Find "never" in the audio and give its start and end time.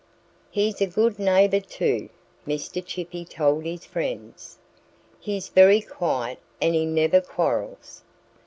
6.87-7.21